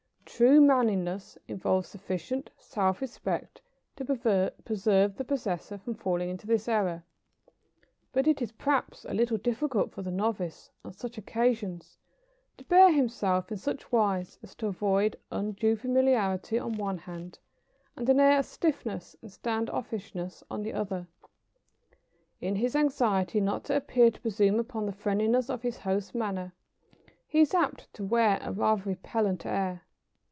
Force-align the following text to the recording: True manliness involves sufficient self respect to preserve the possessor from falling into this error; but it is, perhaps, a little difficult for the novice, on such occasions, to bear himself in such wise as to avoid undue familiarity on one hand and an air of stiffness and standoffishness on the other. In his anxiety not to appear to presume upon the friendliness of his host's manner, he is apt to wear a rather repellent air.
True 0.33 0.61
manliness 0.61 1.37
involves 1.49 1.89
sufficient 1.89 2.49
self 2.57 3.01
respect 3.01 3.61
to 3.97 4.49
preserve 4.63 5.17
the 5.17 5.25
possessor 5.25 5.77
from 5.77 5.93
falling 5.93 6.29
into 6.29 6.47
this 6.47 6.69
error; 6.69 7.03
but 8.13 8.25
it 8.25 8.41
is, 8.41 8.53
perhaps, 8.53 9.03
a 9.05 9.13
little 9.13 9.37
difficult 9.37 9.91
for 9.91 10.01
the 10.01 10.09
novice, 10.09 10.71
on 10.85 10.93
such 10.93 11.17
occasions, 11.17 11.97
to 12.57 12.63
bear 12.63 12.93
himself 12.93 13.51
in 13.51 13.57
such 13.57 13.91
wise 13.91 14.39
as 14.41 14.55
to 14.55 14.67
avoid 14.67 15.17
undue 15.31 15.75
familiarity 15.75 16.57
on 16.57 16.75
one 16.77 16.99
hand 16.99 17.37
and 17.97 18.09
an 18.09 18.19
air 18.21 18.39
of 18.39 18.45
stiffness 18.45 19.17
and 19.21 19.29
standoffishness 19.29 20.43
on 20.49 20.63
the 20.63 20.73
other. 20.73 21.07
In 22.39 22.55
his 22.55 22.73
anxiety 22.75 23.41
not 23.41 23.65
to 23.65 23.75
appear 23.75 24.09
to 24.09 24.21
presume 24.21 24.59
upon 24.59 24.85
the 24.85 24.93
friendliness 24.93 25.49
of 25.49 25.61
his 25.61 25.79
host's 25.79 26.15
manner, 26.15 26.53
he 27.27 27.41
is 27.41 27.53
apt 27.53 27.93
to 27.93 28.05
wear 28.05 28.39
a 28.41 28.51
rather 28.53 28.81
repellent 28.83 29.45
air. 29.45 29.81